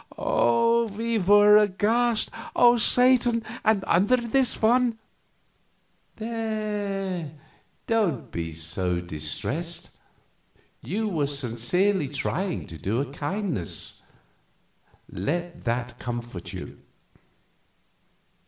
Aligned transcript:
We 0.17 1.19
were 1.19 1.57
aghast. 1.57 2.31
"Oh, 2.55 2.77
Satan! 2.77 3.43
and 3.63 3.83
under 3.85 4.15
this 4.17 4.59
one" 4.59 4.97
"There, 6.15 7.31
don't 7.85 8.31
be 8.31 8.51
so 8.53 8.99
distressed. 8.99 9.99
You 10.81 11.07
were 11.07 11.27
sincerely 11.27 12.07
trying 12.09 12.65
to 12.65 12.79
do 12.79 12.99
him 12.99 13.11
a 13.11 13.13
kindness; 13.13 14.01
let 15.07 15.65
that 15.65 15.99
comfort 15.99 16.51
you." 16.51 16.79